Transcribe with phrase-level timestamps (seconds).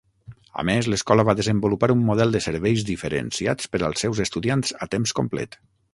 [0.61, 4.89] A més, l'escola va desenvolupar un model de serveis diferenciats per als seus estudiants a
[4.97, 5.61] temps complet.